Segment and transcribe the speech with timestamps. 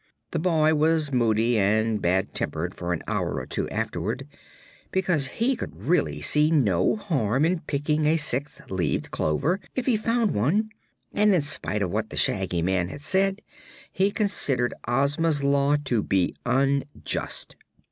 [0.31, 4.27] The boy was moody and bad tempered for an hour or two afterward,
[4.91, 9.97] because he could really see no harm in picking a six leaved clover, if he
[9.97, 10.71] found one,
[11.13, 13.43] and in spite of what the Shaggy Man had said
[13.91, 17.55] he considered Ozma's law to be unjust.